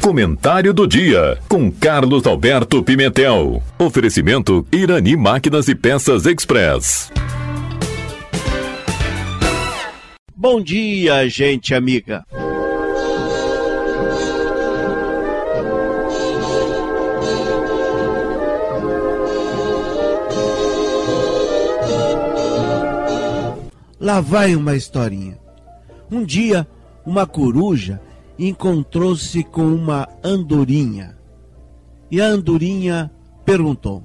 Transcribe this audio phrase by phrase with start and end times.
[0.00, 3.62] Comentário do dia com Carlos Alberto Pimentel.
[3.78, 7.12] Oferecimento Irani Máquinas e Peças Express.
[10.34, 12.24] Bom dia, gente amiga.
[24.00, 25.38] Lá vai uma historinha.
[26.10, 26.66] Um dia,
[27.04, 28.00] uma coruja
[28.48, 31.18] encontrou-se com uma andorinha.
[32.10, 33.10] E a andorinha
[33.44, 34.02] perguntou: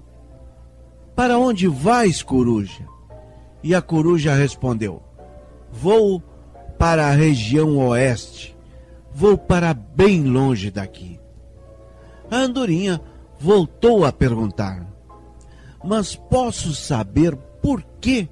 [1.15, 2.85] Para onde vais, coruja?
[3.63, 5.01] E a coruja respondeu:
[5.71, 6.21] Vou
[6.77, 8.55] para a região oeste.
[9.13, 11.17] Vou para bem longe daqui.
[12.29, 12.99] A andorinha
[13.39, 14.85] voltou a perguntar:
[15.81, 18.27] Mas posso saber por quê?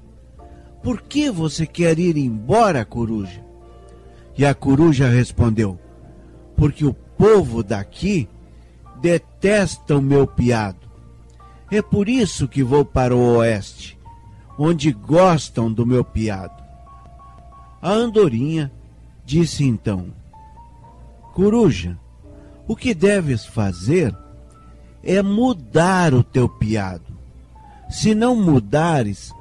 [0.82, 3.42] Por que você quer ir embora, coruja?
[4.36, 5.78] E a coruja respondeu:
[6.56, 8.28] porque o povo daqui
[9.00, 10.84] detesta o meu piado.
[11.70, 13.98] É por isso que vou para o oeste,
[14.58, 16.62] onde gostam do meu piado.
[17.82, 18.72] A andorinha
[19.24, 20.06] disse então:
[21.32, 21.98] Coruja,
[22.66, 24.16] o que deves fazer
[25.02, 27.14] é mudar o teu piado.
[27.90, 29.32] Se não mudares,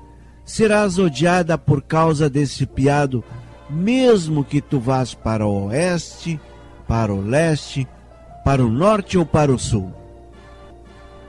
[0.44, 3.24] serás odiada por causa desse piado,
[3.70, 6.40] mesmo que tu vás para o oeste
[6.88, 7.88] para o leste,
[8.44, 9.92] para o norte ou para o sul.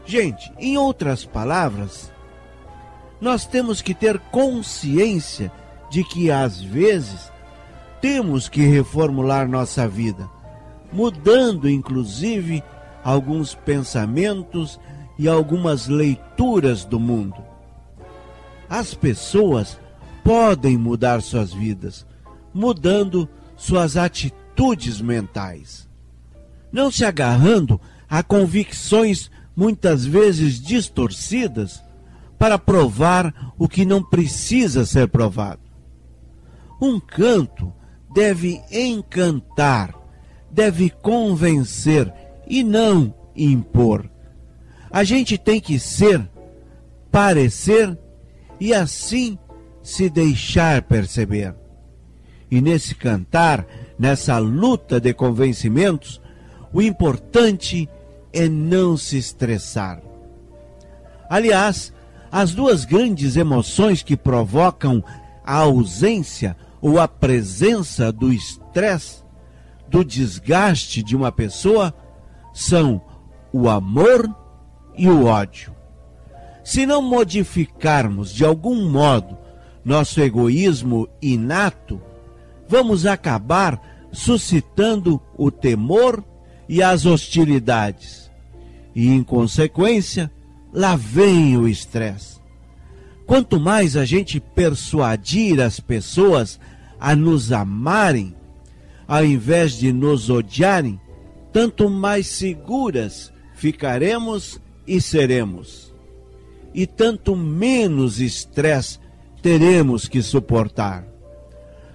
[0.05, 2.12] Gente, em outras palavras,
[3.20, 5.50] nós temos que ter consciência
[5.91, 7.33] de que às vezes
[8.00, 10.28] temos que reformular nossa vida,
[10.92, 12.62] mudando inclusive
[13.02, 14.78] alguns pensamentos
[15.18, 17.42] e algumas leituras do mundo.
[18.68, 19.78] As pessoas
[20.22, 22.06] podem mudar suas vidas,
[22.52, 25.88] mudando suas atitudes atitudes mentais,
[26.70, 31.83] não se agarrando a convicções muitas vezes distorcidas
[32.39, 35.61] para provar o que não precisa ser provado.
[36.80, 37.73] Um canto
[38.12, 39.95] deve encantar,
[40.51, 42.12] deve convencer
[42.46, 44.08] e não impor.
[44.90, 46.28] A gente tem que ser,
[47.11, 47.98] parecer
[48.61, 49.36] e assim
[49.83, 51.55] se deixar perceber.
[52.51, 53.67] E nesse cantar
[53.98, 56.20] nessa luta de convencimentos,
[56.72, 57.88] o importante
[58.32, 60.02] é não se estressar.
[61.28, 61.92] Aliás,
[62.30, 65.02] as duas grandes emoções que provocam
[65.44, 69.22] a ausência ou a presença do estresse,
[69.88, 71.94] do desgaste de uma pessoa,
[72.52, 73.00] são
[73.52, 74.28] o amor
[74.96, 75.72] e o ódio.
[76.64, 79.38] Se não modificarmos de algum modo
[79.84, 82.00] nosso egoísmo inato,
[82.69, 86.25] vamos acabar suscitando o temor
[86.69, 88.30] e as hostilidades.
[88.95, 90.30] E, em consequência,
[90.73, 92.39] lá vem o estresse.
[93.27, 96.61] Quanto mais a gente persuadir as pessoas
[97.01, 98.35] a nos amarem,
[99.07, 101.01] ao invés de nos odiarem,
[101.52, 105.95] tanto mais seguras ficaremos e seremos.
[106.75, 108.98] E tanto menos estresse
[109.41, 111.14] teremos que suportar.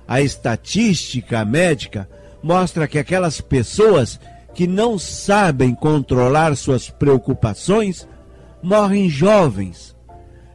[0.09, 2.09] A estatística médica
[2.41, 4.19] mostra que aquelas pessoas
[4.55, 8.07] que não sabem controlar suas preocupações
[8.59, 9.95] morrem jovens.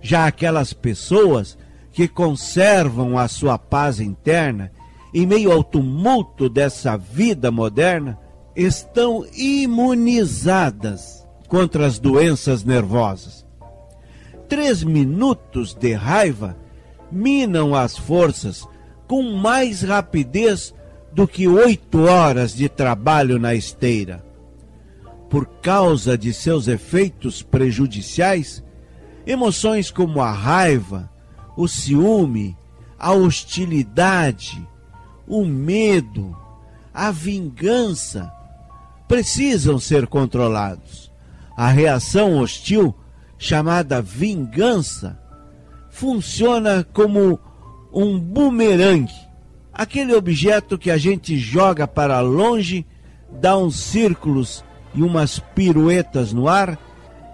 [0.02, 1.56] Já aquelas pessoas
[1.92, 4.72] que conservam a sua paz interna
[5.14, 8.18] em meio ao tumulto dessa vida moderna
[8.56, 13.46] estão imunizadas contra as doenças nervosas.
[14.48, 16.56] Três minutos de raiva
[17.08, 18.66] minam as forças
[19.14, 20.74] com mais rapidez
[21.12, 24.26] do que oito horas de trabalho na esteira.
[25.30, 28.60] Por causa de seus efeitos prejudiciais,
[29.24, 31.08] emoções como a raiva,
[31.56, 32.56] o ciúme,
[32.98, 34.66] a hostilidade,
[35.28, 36.36] o medo,
[36.92, 38.32] a vingança
[39.06, 41.12] precisam ser controlados.
[41.56, 42.92] A reação hostil,
[43.38, 45.16] chamada vingança,
[45.88, 47.38] funciona como
[47.94, 49.14] um bumerangue,
[49.72, 52.84] aquele objeto que a gente joga para longe,
[53.40, 54.64] dá uns círculos
[54.94, 56.78] e umas piruetas no ar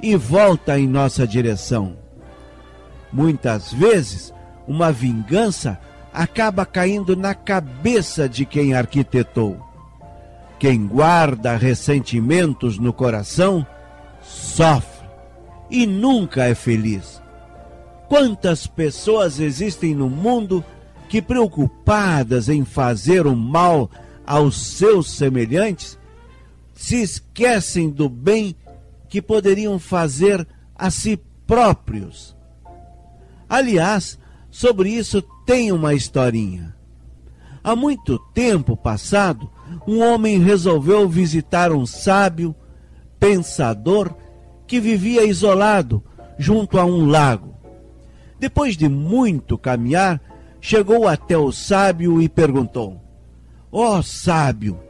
[0.03, 1.97] e volta em nossa direção.
[3.11, 4.33] Muitas vezes,
[4.69, 5.81] uma vingança
[6.13, 9.59] acaba caindo na cabeça de quem arquitetou.
[10.59, 13.67] Quem guarda ressentimentos no coração
[14.21, 15.09] sofre
[15.71, 17.20] e nunca é feliz.
[18.11, 20.65] Quantas pessoas existem no mundo
[21.09, 23.89] que, preocupadas em fazer o mal
[24.27, 25.97] aos seus semelhantes,
[26.75, 28.57] se esquecem do bem
[29.09, 32.37] que poderiam fazer a si próprios.
[33.49, 34.19] Aliás,
[34.51, 36.75] sobre isso tem uma historinha.
[37.63, 39.49] Há muito tempo passado,
[39.87, 42.57] um homem resolveu visitar um sábio,
[43.21, 44.13] pensador,
[44.67, 46.03] que vivia isolado
[46.37, 47.50] junto a um lago.
[48.41, 50.19] Depois de muito caminhar,
[50.63, 52.99] chegou até o sábio e perguntou:
[53.71, 54.81] Ó oh, sábio,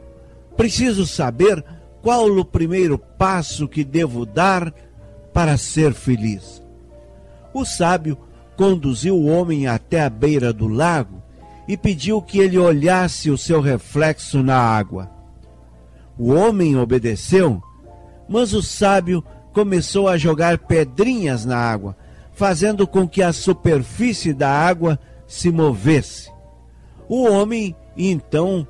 [0.55, 1.61] preciso saber
[2.01, 4.73] qual o primeiro passo que devo dar
[5.33, 6.63] para ser feliz.
[7.53, 8.17] O sábio
[8.55, 11.21] conduziu o homem até a beira do lago
[11.67, 15.11] e pediu que ele olhasse o seu reflexo na água.
[16.17, 17.61] O homem obedeceu,
[18.29, 19.21] mas o sábio
[19.51, 21.97] começou a jogar pedrinhas na água,
[22.33, 26.31] fazendo com que a superfície da água se movesse.
[27.07, 28.67] O homem então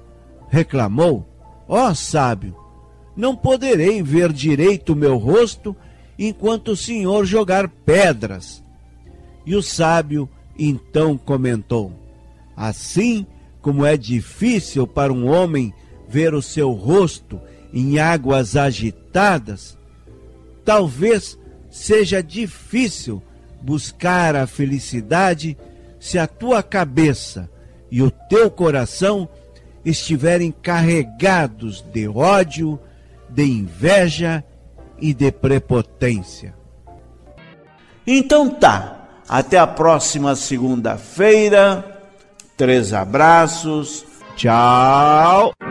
[0.50, 1.26] reclamou:
[1.68, 2.56] Ó oh, sábio,
[3.16, 5.76] não poderei ver direito o meu rosto
[6.18, 8.64] enquanto o senhor jogar pedras.
[9.46, 11.94] E o sábio então comentou:
[12.56, 13.26] Assim
[13.62, 15.74] como é difícil para um homem
[16.08, 17.40] ver o seu rosto
[17.74, 19.78] em águas agitadas,
[20.66, 21.38] talvez
[21.70, 23.24] seja difícil
[23.62, 25.58] buscar a felicidade
[26.00, 27.50] se a tua cabeça
[27.90, 29.30] e o teu coração
[29.84, 32.80] estiverem carregados de ódio,
[33.30, 34.44] de inveja
[35.00, 36.56] e de prepotência.
[38.06, 42.02] Então tá, até a próxima segunda-feira.
[42.58, 44.06] Três abraços.
[44.36, 45.71] Tchau.